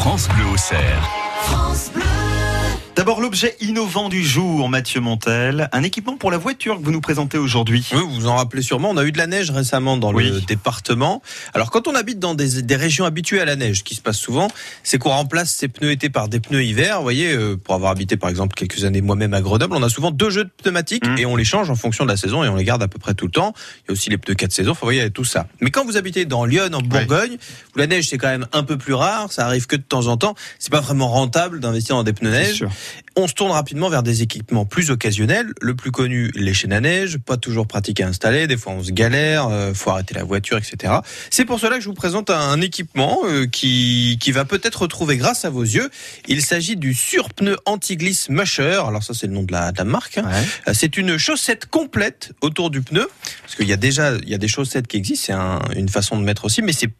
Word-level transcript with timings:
France 0.00 0.28
Bleu 0.28 0.46
au 0.46 0.56
cerf. 0.56 1.06
D'abord 3.00 3.22
l'objet 3.22 3.56
innovant 3.62 4.10
du 4.10 4.22
jour, 4.22 4.68
Mathieu 4.68 5.00
Montel, 5.00 5.70
un 5.72 5.82
équipement 5.82 6.18
pour 6.18 6.30
la 6.30 6.36
voiture 6.36 6.78
que 6.78 6.84
vous 6.84 6.90
nous 6.90 7.00
présentez 7.00 7.38
aujourd'hui. 7.38 7.88
Oui, 7.94 8.00
vous 8.00 8.10
vous 8.10 8.26
en 8.26 8.36
rappelez 8.36 8.60
sûrement, 8.60 8.90
on 8.90 8.98
a 8.98 9.04
eu 9.06 9.10
de 9.10 9.16
la 9.16 9.26
neige 9.26 9.50
récemment 9.50 9.96
dans 9.96 10.12
Oui. 10.12 10.28
le 10.28 10.42
département. 10.42 11.22
Alors 11.54 11.70
quand 11.70 11.88
on 11.88 11.94
habite 11.94 12.18
dans 12.18 12.34
des, 12.34 12.60
des 12.60 12.76
régions 12.76 13.06
habituées 13.06 13.40
à 13.40 13.46
la 13.46 13.56
neige, 13.56 13.78
ce 13.78 13.84
qui 13.84 13.94
se 13.94 14.02
passe 14.02 14.18
souvent, 14.18 14.48
c'est 14.82 14.98
qu'on 14.98 15.08
remplace 15.08 15.50
ces 15.50 15.68
pneus 15.68 15.92
été 15.92 16.10
par 16.10 16.28
des 16.28 16.40
pneus 16.40 16.62
hiver. 16.62 16.98
Vous 16.98 17.02
voyez, 17.02 17.32
euh, 17.32 17.56
pour 17.56 17.74
avoir 17.74 17.90
habité 17.90 18.18
par 18.18 18.28
exemple 18.28 18.54
quelques 18.54 18.84
années 18.84 19.00
moi-même 19.00 19.32
à 19.32 19.40
Grenoble, 19.40 19.74
on 19.76 19.82
a 19.82 19.88
souvent 19.88 20.10
deux 20.10 20.28
jeux 20.28 20.44
de 20.44 20.50
pneumatiques 20.62 21.06
Mhm. 21.08 21.16
et 21.18 21.24
on 21.24 21.36
les 21.36 21.44
change 21.44 21.70
en 21.70 21.76
fonction 21.76 22.04
de 22.04 22.10
la 22.10 22.18
saison 22.18 22.44
et 22.44 22.50
on 22.50 22.56
les 22.56 22.64
garde 22.64 22.82
à 22.82 22.88
peu 22.88 22.98
près 22.98 23.14
tout 23.14 23.24
le 23.24 23.32
temps. 23.32 23.54
Il 23.78 23.88
y 23.88 23.90
a 23.90 23.92
aussi 23.92 24.10
les 24.10 24.18
pneus 24.18 24.34
4 24.34 24.52
saisons, 24.52 24.72
enfin, 24.72 24.80
vous 24.82 24.86
voyez, 24.88 25.00
il 25.00 25.04
y 25.04 25.06
a 25.06 25.10
tout 25.10 25.24
ça. 25.24 25.46
Mais 25.62 25.70
quand 25.70 25.86
vous 25.86 25.96
habitez 25.96 26.26
dans 26.26 26.44
Lyon, 26.44 26.68
en 26.74 26.82
Bourgogne, 26.82 27.38
où 27.74 27.78
la 27.78 27.86
neige 27.86 28.08
c'est 28.10 28.18
quand 28.18 28.28
même 28.28 28.46
un 28.52 28.62
peu 28.62 28.76
plus 28.76 28.92
rare, 28.92 29.32
ça 29.32 29.46
arrive 29.46 29.66
que 29.66 29.76
de 29.76 29.82
temps 29.82 30.06
en 30.08 30.18
temps, 30.18 30.34
c'est 30.58 30.70
pas 30.70 30.80
vraiment 30.82 31.08
rentable 31.08 31.60
d'investir 31.60 31.96
dans 31.96 32.02
des 32.04 32.12
pneus 32.12 32.30
neige. 32.30 32.66
On 33.16 33.26
se 33.28 33.34
tourne 33.34 33.50
rapidement 33.50 33.88
vers 33.88 34.02
des 34.02 34.22
équipements 34.22 34.64
plus 34.64 34.90
occasionnels. 34.90 35.52
Le 35.60 35.74
plus 35.74 35.90
connu, 35.90 36.30
les 36.34 36.54
chaînes 36.54 36.72
à 36.72 36.80
neige, 36.80 37.18
pas 37.18 37.36
toujours 37.36 37.66
pratique 37.66 38.00
à 38.00 38.06
installer. 38.08 38.46
Des 38.46 38.56
fois, 38.56 38.72
on 38.72 38.82
se 38.82 38.92
galère, 38.92 39.48
euh, 39.48 39.74
faut 39.74 39.90
arrêter 39.90 40.14
la 40.14 40.24
voiture, 40.24 40.56
etc. 40.58 40.94
C'est 41.30 41.44
pour 41.44 41.58
cela 41.60 41.76
que 41.76 41.82
je 41.82 41.88
vous 41.88 41.94
présente 41.94 42.30
un 42.30 42.60
équipement 42.60 43.18
euh, 43.24 43.46
qui, 43.46 44.18
qui 44.20 44.32
va 44.32 44.44
peut-être 44.44 44.82
retrouver 44.82 45.16
grâce 45.16 45.44
à 45.44 45.50
vos 45.50 45.62
yeux. 45.64 45.90
Il 46.28 46.42
s'agit 46.42 46.76
du 46.76 46.94
surpneu 46.94 47.56
anti-glisse 47.66 48.28
Musher. 48.28 48.80
Alors 48.86 49.02
ça, 49.02 49.12
c'est 49.14 49.26
le 49.26 49.32
nom 49.32 49.42
de 49.42 49.52
la, 49.52 49.72
de 49.72 49.78
la 49.78 49.84
marque. 49.84 50.18
hein. 50.18 50.24
Ouais. 50.30 50.44
Euh, 50.68 50.72
C'est 50.74 50.96
une 50.96 51.18
chaussette 51.18 51.66
complète 51.66 52.32
autour 52.40 52.70
du 52.70 52.80
pneu, 52.82 53.08
parce 53.42 53.56
qu'il 53.56 53.68
y 53.68 53.72
a 53.72 53.76
déjà 53.76 54.14
il 54.22 54.28
y 54.28 54.34
a 54.34 54.38
des 54.38 54.48
chaussettes 54.48 54.86
qui 54.86 54.96
existent, 54.96 55.26
c'est 55.26 55.32
un- 55.32 55.60
une 55.76 55.88
façon 55.88 56.18
de 56.18 56.24
mettre 56.24 56.44
aussi, 56.44 56.62
mais 56.62 56.72
c'est 56.72 56.90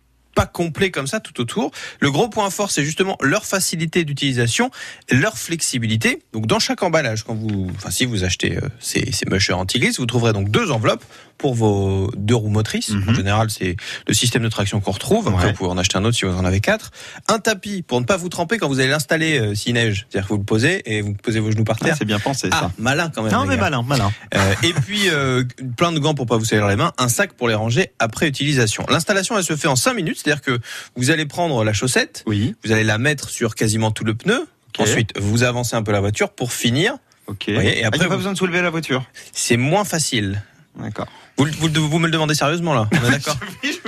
pas 0.40 0.46
complet 0.46 0.90
comme 0.90 1.06
ça 1.06 1.20
tout 1.20 1.38
autour. 1.40 1.70
Le 2.00 2.10
gros 2.10 2.28
point 2.28 2.48
fort, 2.50 2.70
c'est 2.70 2.84
justement 2.84 3.18
leur 3.20 3.44
facilité 3.44 4.04
d'utilisation, 4.04 4.70
leur 5.10 5.36
flexibilité. 5.36 6.22
Donc 6.32 6.46
dans 6.46 6.58
chaque 6.58 6.82
emballage, 6.82 7.24
quand 7.24 7.34
vous, 7.34 7.70
enfin 7.76 7.90
si 7.90 8.06
vous 8.06 8.24
achetez 8.24 8.56
euh, 8.56 8.60
ces, 8.78 9.12
ces 9.12 9.26
mushers 9.28 9.52
anti-glisse, 9.52 9.98
vous 9.98 10.06
trouverez 10.06 10.32
donc 10.32 10.48
deux 10.50 10.70
enveloppes 10.70 11.04
pour 11.36 11.54
vos 11.54 12.10
deux 12.16 12.34
roues 12.34 12.50
motrices. 12.50 12.90
Mhm. 12.90 13.08
En 13.08 13.14
général, 13.14 13.50
c'est 13.50 13.76
le 14.06 14.14
système 14.14 14.42
de 14.42 14.48
traction 14.48 14.80
qu'on 14.80 14.90
retrouve. 14.92 15.28
Après, 15.28 15.44
Ouais. 15.44 15.50
vous 15.52 15.56
pouvez 15.58 15.70
en 15.70 15.78
acheter 15.78 15.96
un 15.98 16.04
autre 16.04 16.16
si 16.16 16.24
vous 16.26 16.32
en 16.36 16.44
avez 16.44 16.60
quatre. 16.60 16.90
Un 17.28 17.38
tapis 17.38 17.82
pour 17.82 18.00
ne 18.00 18.06
pas 18.06 18.16
vous 18.18 18.28
tremper 18.28 18.58
quand 18.58 18.68
vous 18.68 18.78
allez 18.80 18.88
l'installer 18.90 19.38
euh, 19.38 19.54
s'il 19.54 19.74
neige. 19.74 20.06
C'est-à-dire 20.10 20.28
que 20.28 20.32
vous 20.34 20.38
le 20.38 20.44
posez 20.44 20.82
et 20.94 21.00
vous 21.02 21.14
posez 21.14 21.40
vos 21.40 21.50
genoux 21.50 21.64
par 21.64 21.76
Ah, 21.80 21.84
terre. 21.86 21.96
c'est 21.98 22.04
bien 22.04 22.18
pensé 22.18 22.48
Ah, 22.52 22.60
ça. 22.60 22.72
malin 22.78 23.10
quand 23.14 23.22
même. 23.22 23.32
Non 23.32 23.44
mais 23.46 23.56
gars. 23.56 23.62
malin, 23.62 23.82
malin. 23.82 24.10
Euh, 24.34 24.54
et 24.62 24.72
puis 24.74 25.08
euh, 25.08 25.44
plein 25.76 25.92
de 25.92 25.98
gants 25.98 26.14
pour 26.14 26.26
pas 26.26 26.36
vous 26.36 26.44
salir 26.44 26.66
les 26.68 26.76
mains, 26.76 26.92
un 26.98 27.08
sac 27.08 27.32
pour 27.32 27.48
les 27.48 27.54
ranger 27.54 27.90
après 27.98 28.28
utilisation. 28.28 28.84
L'installation 28.90 29.36
elle 29.38 29.44
se 29.44 29.56
fait 29.56 29.68
en 29.68 29.76
5 29.76 29.94
minutes, 29.94 30.18
c'est-à-dire 30.30 30.42
que 30.42 30.60
vous 30.96 31.10
allez 31.10 31.26
prendre 31.26 31.64
la 31.64 31.72
chaussette, 31.72 32.22
Oui, 32.26 32.54
vous 32.64 32.70
allez 32.72 32.84
la 32.84 32.98
mettre 32.98 33.28
sur 33.30 33.54
quasiment 33.56 33.90
tout 33.90 34.04
le 34.04 34.14
pneu. 34.14 34.46
Ensuite, 34.78 35.12
vous 35.18 35.42
avancez 35.42 35.74
un 35.76 35.82
peu 35.82 35.92
la 35.92 36.00
voiture 36.00 36.30
pour 36.30 36.52
finir. 36.52 36.94
ok. 37.26 37.50
voyez, 37.50 37.80
et 37.80 37.84
Ah, 37.84 37.88
après, 37.88 37.98
il 37.98 38.02
y 38.02 38.04
a 38.04 38.08
pas 38.08 38.14
vous- 38.14 38.18
besoin 38.18 38.32
de 38.32 38.38
soulever 38.38 38.62
la 38.62 38.70
voiture. 38.70 39.04
C'est 39.32 39.56
moins 39.56 39.84
facile. 39.84 40.42
D'accord. 40.78 41.08
Vous, 41.36 41.46
vous, 41.58 41.88
vous 41.88 41.98
me 41.98 42.06
le 42.06 42.12
demandez 42.12 42.34
sérieusement 42.34 42.74
là 42.74 42.88
On 42.92 43.08
est 43.08 43.10
d'accord 43.10 43.36
Oui, 43.62 43.78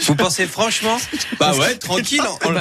vous 0.00 0.14
pensez 0.16 0.46
franchement 0.46 0.96
Bah 1.38 1.54
ouais, 1.54 1.76
tranquille. 1.76 2.20
on- 2.44 2.52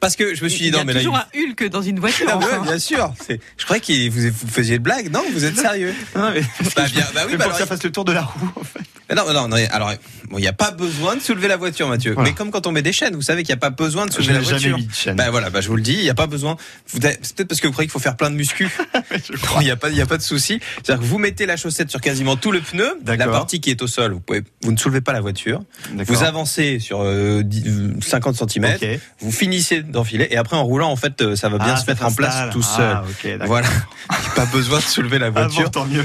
Parce 0.00 0.16
que 0.16 0.34
je 0.34 0.44
me 0.44 0.48
suis 0.48 0.58
dit 0.60 0.64
il 0.66 0.68
y 0.68 0.72
non 0.72 0.80
a 0.80 0.84
mais 0.84 0.92
là. 0.92 1.00
toujours 1.00 1.18
il- 1.34 1.40
un 1.40 1.50
Hulk 1.50 1.70
dans 1.70 1.82
une 1.82 1.98
voiture. 2.04 2.26
Ah 2.28 2.36
ouais, 2.38 2.44
enfin. 2.52 2.60
bien 2.62 2.78
sûr. 2.78 3.12
Je 3.56 3.64
croyais 3.64 3.80
que 3.80 4.10
vous, 4.10 4.30
faisiez 4.50 4.78
de 4.78 4.82
blague. 4.82 5.10
Non, 5.10 5.22
vous 5.32 5.44
êtes 5.44 5.56
sérieux. 5.58 5.94
Non, 6.14 6.30
mais, 6.34 6.42
Bah, 6.76 6.84
bien, 6.92 7.06
bah 7.14 7.22
oui, 7.26 7.32
mais 7.32 7.36
bah 7.38 7.44
pour 7.44 7.52
que 7.52 7.56
alors, 7.56 7.58
ça 7.58 7.66
fasse 7.66 7.82
le 7.82 7.90
tour 7.92 8.04
de 8.04 8.12
la 8.12 8.22
roue, 8.22 8.50
en 8.56 8.64
fait. 8.64 8.83
Non, 9.14 9.24
non, 9.32 9.48
non. 9.48 9.56
Alors, 9.70 9.92
bon, 10.30 10.38
il 10.38 10.42
n'y 10.42 10.46
a 10.48 10.52
pas 10.52 10.70
besoin 10.70 11.16
de 11.16 11.20
soulever 11.20 11.48
la 11.48 11.56
voiture, 11.56 11.88
Mathieu. 11.88 12.14
Voilà. 12.14 12.30
Mais 12.30 12.34
comme 12.34 12.50
quand 12.50 12.66
on 12.66 12.72
met 12.72 12.82
des 12.82 12.92
chaînes, 12.92 13.14
vous 13.14 13.22
savez 13.22 13.42
qu'il 13.42 13.52
n'y 13.52 13.58
a 13.58 13.60
pas 13.60 13.70
besoin 13.70 14.06
de 14.06 14.12
soulever 14.12 14.32
la 14.34 14.38
n'ai 14.40 14.44
jamais 14.44 14.58
voiture. 14.60 14.78
mis 14.78 14.86
de 14.86 14.94
chaîne. 14.94 15.16
Ben 15.16 15.30
voilà, 15.30 15.50
bah, 15.50 15.60
je 15.60 15.68
vous 15.68 15.76
le 15.76 15.82
dis, 15.82 15.92
il 15.94 16.02
n'y 16.02 16.10
a 16.10 16.14
pas 16.14 16.26
besoin. 16.26 16.56
C'est 16.86 17.00
peut-être 17.36 17.48
parce 17.48 17.60
que 17.60 17.66
vous 17.66 17.72
croyez 17.72 17.86
qu'il 17.86 17.92
faut 17.92 17.98
faire 17.98 18.16
plein 18.16 18.30
de 18.30 18.36
muscu. 18.36 18.68
Il 19.60 19.64
n'y 19.64 19.70
a 19.70 19.76
pas, 19.76 19.88
il 19.90 20.00
a 20.00 20.06
pas 20.06 20.16
de 20.16 20.22
souci. 20.22 20.58
C'est-à-dire 20.82 21.02
que 21.02 21.08
vous 21.08 21.18
mettez 21.18 21.46
la 21.46 21.56
chaussette 21.56 21.90
sur 21.90 22.00
quasiment 22.00 22.36
tout 22.36 22.50
le 22.52 22.60
pneu. 22.60 22.98
La 23.06 23.28
partie 23.28 23.60
qui 23.60 23.70
est 23.70 23.80
au 23.82 23.86
sol, 23.86 24.12
vous 24.12 24.20
pouvez, 24.20 24.42
vous 24.62 24.72
ne 24.72 24.76
soulevez 24.76 25.00
pas 25.00 25.12
la 25.12 25.20
voiture. 25.20 25.62
Vous 26.06 26.22
avancez 26.24 26.78
sur 26.80 27.00
euh, 27.02 27.42
10, 27.42 27.62
euh, 27.66 27.94
50 28.00 28.50
cm. 28.50 28.64
Ok. 28.74 28.88
Vous 29.20 29.32
finissez 29.32 29.82
d'enfiler 29.82 30.28
et 30.30 30.36
après 30.36 30.56
en 30.56 30.64
roulant, 30.64 30.90
en 30.90 30.96
fait, 30.96 31.20
euh, 31.22 31.36
ça 31.36 31.48
va 31.48 31.58
bien 31.58 31.74
Ah, 31.74 31.76
se 31.76 31.86
mettre 31.86 32.04
en 32.04 32.12
place 32.12 32.50
tout 32.52 32.62
seul. 32.62 32.96
Ah, 32.96 33.04
ok, 33.08 33.30
d'accord. 33.32 33.46
Voilà. 33.46 33.68
Il 34.10 34.20
n'y 34.22 34.26
a 34.26 34.30
pas 34.34 34.46
besoin 34.46 34.78
de 34.78 34.84
soulever 34.84 35.18
la 35.18 35.26
Ah, 35.26 35.30
voiture. 35.30 35.64
bon, 35.64 35.70
tant 35.70 35.86
mieux. 35.86 36.04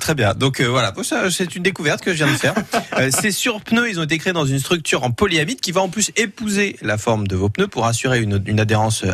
Très, 0.00 0.14
bien. 0.14 0.34
Donc 0.34 0.60
euh, 0.60 0.66
voilà, 0.66 0.92
c'est 1.30 1.54
une 1.54 1.62
découverte 1.62 2.02
que 2.02 2.14
je 2.20 2.24
viens 2.24 2.32
de 2.32 2.38
faire. 2.38 2.54
Euh, 2.98 3.10
ces 3.10 3.30
surpneus, 3.30 3.88
ils 3.88 4.00
ont 4.00 4.02
été 4.02 4.18
créés 4.18 4.32
dans 4.32 4.46
une 4.46 4.58
structure 4.58 5.04
en 5.04 5.10
polyamide 5.10 5.60
qui 5.60 5.72
va 5.72 5.80
en 5.80 5.88
plus 5.88 6.10
épouser 6.16 6.76
la 6.82 6.98
forme 6.98 7.26
de 7.26 7.36
vos 7.36 7.48
pneus 7.48 7.68
pour 7.68 7.86
assurer 7.86 8.20
une, 8.20 8.42
une 8.46 8.60
adhérence 8.60 9.04
euh, 9.04 9.12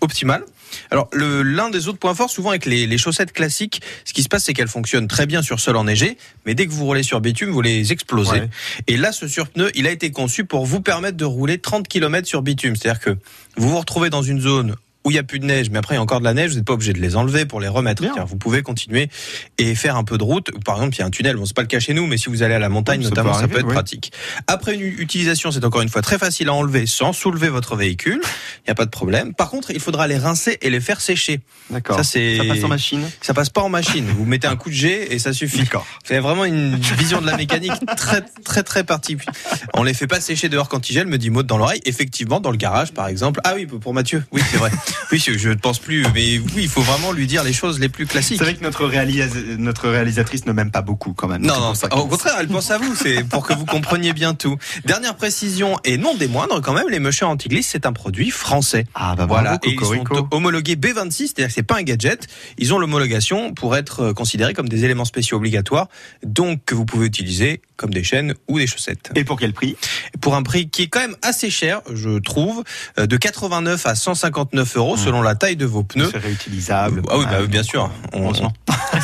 optimale. 0.00 0.44
Alors 0.90 1.08
l'un 1.12 1.70
des 1.70 1.88
autres 1.88 1.98
points 1.98 2.14
forts, 2.14 2.30
souvent 2.30 2.50
avec 2.50 2.66
les, 2.66 2.86
les 2.86 2.98
chaussettes 2.98 3.32
classiques, 3.32 3.80
ce 4.04 4.12
qui 4.12 4.22
se 4.22 4.28
passe, 4.28 4.44
c'est 4.44 4.52
qu'elles 4.52 4.68
fonctionnent 4.68 5.08
très 5.08 5.26
bien 5.26 5.42
sur 5.42 5.60
sol 5.60 5.76
enneigé, 5.76 6.18
mais 6.44 6.54
dès 6.54 6.66
que 6.66 6.72
vous 6.72 6.84
roulez 6.84 7.02
sur 7.02 7.20
bitume, 7.20 7.50
vous 7.50 7.62
les 7.62 7.92
explosez. 7.92 8.40
Ouais. 8.40 8.50
Et 8.86 8.96
là, 8.96 9.12
ce 9.12 9.28
surpneu, 9.28 9.70
il 9.74 9.86
a 9.86 9.90
été 9.90 10.10
conçu 10.10 10.44
pour 10.44 10.66
vous 10.66 10.80
permettre 10.80 11.16
de 11.16 11.24
rouler 11.24 11.58
30 11.58 11.88
km 11.88 12.26
sur 12.26 12.42
bitume. 12.42 12.76
C'est-à-dire 12.76 13.00
que 13.00 13.10
vous 13.56 13.70
vous 13.70 13.78
retrouvez 13.78 14.10
dans 14.10 14.22
une 14.22 14.40
zone 14.40 14.76
où 15.04 15.10
il 15.10 15.14
n'y 15.14 15.18
a 15.18 15.22
plus 15.22 15.38
de 15.38 15.46
neige, 15.46 15.70
mais 15.70 15.78
après 15.78 15.94
il 15.94 15.98
y 15.98 16.00
a 16.00 16.02
encore 16.02 16.18
de 16.20 16.24
la 16.24 16.34
neige, 16.34 16.50
vous 16.50 16.56
n'êtes 16.56 16.64
pas 16.66 16.72
obligé 16.74 16.92
de 16.92 16.98
les 16.98 17.16
enlever 17.16 17.46
pour 17.46 17.60
les 17.60 17.68
remettre. 17.68 18.02
Vous 18.26 18.36
pouvez 18.36 18.62
continuer 18.62 19.08
et 19.56 19.74
faire 19.74 19.96
un 19.96 20.04
peu 20.04 20.18
de 20.18 20.24
route. 20.24 20.50
Par 20.64 20.76
exemple, 20.76 20.96
il 20.96 20.98
y 20.98 21.02
a 21.02 21.06
un 21.06 21.10
tunnel, 21.10 21.36
bon, 21.36 21.46
c'est 21.46 21.54
pas 21.56 21.62
le 21.62 21.68
cas 21.68 21.80
chez 21.80 21.94
nous, 21.94 22.06
mais 22.06 22.16
si 22.18 22.28
vous 22.28 22.42
allez 22.42 22.54
à 22.54 22.58
la 22.58 22.68
montagne, 22.68 23.02
ça 23.02 23.08
notamment, 23.10 23.32
peut 23.32 23.40
ça 23.40 23.48
peut 23.48 23.58
être 23.60 23.66
oui. 23.66 23.72
pratique. 23.72 24.12
Après 24.46 24.74
une 24.74 24.82
utilisation, 24.82 25.50
c'est 25.50 25.64
encore 25.64 25.80
une 25.82 25.88
fois 25.88 26.02
très 26.02 26.18
facile 26.18 26.48
à 26.48 26.54
enlever 26.54 26.86
sans 26.86 27.12
soulever 27.12 27.48
votre 27.48 27.76
véhicule. 27.76 28.20
Il 28.22 28.68
n'y 28.68 28.72
a 28.72 28.74
pas 28.74 28.84
de 28.84 28.90
problème. 28.90 29.34
Par 29.34 29.50
contre, 29.50 29.70
il 29.70 29.80
faudra 29.80 30.06
les 30.08 30.18
rincer 30.18 30.58
et 30.60 30.68
les 30.70 30.80
faire 30.80 31.00
sécher. 31.00 31.40
D'accord. 31.70 31.96
Ça, 31.96 32.02
c'est- 32.04 32.36
Ça 32.38 32.44
passe 32.44 32.64
en 32.64 32.68
machine. 32.68 33.02
Ça 33.22 33.34
passe 33.34 33.50
pas 33.50 33.62
en 33.62 33.68
machine. 33.68 34.04
Vous 34.16 34.24
mettez 34.24 34.46
un 34.48 34.56
coup 34.56 34.68
de 34.68 34.74
jet 34.74 35.12
et 35.12 35.18
ça 35.18 35.32
suffit. 35.32 35.58
D'accord. 35.60 35.86
C'est 36.04 36.18
vraiment 36.18 36.44
une 36.44 36.76
vision 36.76 37.20
de 37.20 37.26
la 37.26 37.36
mécanique 37.36 37.72
très 37.96 38.22
très 38.44 38.62
très 38.62 38.84
particulière. 38.84 39.32
On 39.74 39.84
les 39.84 39.94
fait 39.94 40.06
pas 40.06 40.20
sécher 40.20 40.48
dehors 40.48 40.68
quand 40.68 40.90
ils 40.90 40.92
gèlent, 40.92 41.06
me 41.06 41.18
dit 41.18 41.30
Maud 41.30 41.46
dans 41.46 41.56
l'oreille. 41.58 41.80
Effectivement, 41.86 42.40
dans 42.40 42.50
le 42.50 42.56
garage, 42.56 42.92
par 42.92 43.08
exemple. 43.08 43.40
Ah 43.44 43.52
oui, 43.54 43.66
pour 43.66 43.94
Mathieu. 43.94 44.24
Oui, 44.32 44.42
c'est 44.50 44.56
vrai. 44.58 44.70
Oui, 45.12 45.18
je 45.26 45.48
ne 45.48 45.54
pense 45.54 45.78
plus, 45.78 46.02
mais 46.14 46.38
oui, 46.38 46.52
il 46.58 46.68
faut 46.68 46.82
vraiment 46.82 47.12
lui 47.12 47.26
dire 47.26 47.42
les 47.42 47.52
choses 47.52 47.80
les 47.80 47.88
plus 47.88 48.06
classiques. 48.06 48.38
C'est 48.38 48.44
vrai 48.44 48.54
que 48.54 48.62
notre, 48.62 48.86
réalis- 48.86 49.56
notre 49.56 49.88
réalisatrice 49.88 50.44
ne 50.46 50.52
m'aime 50.52 50.70
pas 50.70 50.82
beaucoup 50.82 51.12
quand 51.14 51.28
même. 51.28 51.42
Non, 51.42 51.58
non, 51.60 51.74
ça 51.74 51.88
au 51.96 52.06
contraire, 52.06 52.34
elle 52.40 52.48
pense 52.48 52.70
à 52.70 52.78
vous, 52.78 52.94
c'est 52.94 53.24
pour 53.24 53.46
que 53.46 53.54
vous 53.54 53.64
compreniez 53.64 54.12
bien 54.12 54.34
tout. 54.34 54.56
Dernière 54.84 55.14
précision, 55.16 55.78
et 55.84 55.96
non 55.96 56.14
des 56.14 56.28
moindres 56.28 56.60
quand 56.60 56.74
même, 56.74 56.88
les 56.90 56.98
Musher 57.00 57.24
anti-glisse, 57.24 57.68
c'est 57.68 57.86
un 57.86 57.92
produit 57.92 58.30
français. 58.30 58.84
Ah 58.94 59.14
bah 59.16 59.26
Voilà, 59.26 59.58
bravo, 59.58 59.94
et 59.94 60.00
ils 60.00 60.04
sont 60.06 60.28
homologués 60.30 60.76
B26, 60.76 61.12
c'est-à-dire 61.28 61.46
que 61.48 61.52
c'est 61.54 61.62
pas 61.62 61.76
un 61.78 61.82
gadget. 61.82 62.26
Ils 62.58 62.74
ont 62.74 62.78
l'homologation 62.78 63.54
pour 63.54 63.76
être 63.76 64.00
euh, 64.00 64.12
considérés 64.12 64.52
comme 64.54 64.68
des 64.68 64.84
éléments 64.84 65.04
spéciaux 65.06 65.38
obligatoires, 65.38 65.88
donc 66.24 66.64
que 66.66 66.74
vous 66.74 66.84
pouvez 66.84 67.06
utiliser 67.06 67.62
comme 67.76 67.90
des 67.94 68.02
chaînes 68.04 68.34
ou 68.48 68.58
des 68.58 68.66
chaussettes. 68.66 69.10
Et 69.14 69.24
pour 69.24 69.38
quel 69.38 69.52
prix? 69.52 69.76
Pour 70.20 70.34
un 70.34 70.42
prix 70.42 70.68
qui 70.68 70.82
est 70.82 70.88
quand 70.88 71.00
même 71.00 71.16
assez 71.22 71.48
cher, 71.50 71.80
je 71.94 72.18
trouve, 72.18 72.62
euh, 72.98 73.06
de 73.06 73.16
89 73.16 73.86
à 73.86 73.94
159 73.94 74.76
euros 74.76 74.77
Mmh. 74.78 74.98
selon 74.98 75.22
la 75.22 75.34
taille 75.34 75.56
de 75.56 75.66
vos 75.66 75.82
pneus. 75.82 76.08
C'est 76.12 76.18
réutilisable. 76.18 77.02
Ah 77.10 77.18
oui, 77.18 77.24
bah, 77.30 77.42
bien 77.46 77.60
donc, 77.60 77.70
sûr. 77.70 77.84
euh, 77.84 78.08
On- 78.18 78.22
heureusement. 78.24 78.52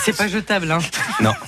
C'est 0.05 0.17
pas 0.17 0.29
jetable. 0.29 0.71
Hein. 0.71 0.79
Non. 1.21 1.33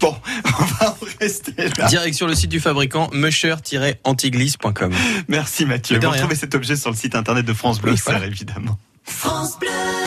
Bon, 0.00 0.14
on 0.44 0.64
va 0.64 0.90
en 0.90 0.96
rester 1.20 1.54
là. 1.78 1.86
Direction 1.86 2.26
le 2.26 2.34
site 2.34 2.50
du 2.50 2.60
fabricant 2.60 3.08
musher-antiglisse.com. 3.12 4.92
Merci 5.28 5.64
Mathieu. 5.66 5.98
Vous 6.00 6.10
retrouvez 6.10 6.34
cet 6.34 6.54
objet 6.54 6.76
sur 6.76 6.90
le 6.90 6.96
site 6.96 7.14
internet 7.14 7.44
de 7.46 7.52
France 7.52 7.80
Bleu, 7.80 7.92
Oui, 7.92 8.00
voilà. 8.04 8.26
évidemment. 8.26 8.78